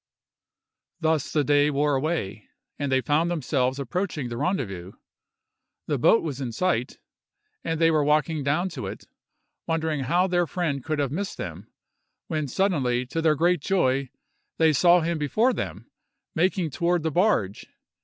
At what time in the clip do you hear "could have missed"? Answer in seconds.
10.83-11.37